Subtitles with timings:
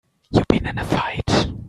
[0.31, 1.51] You been in a fight?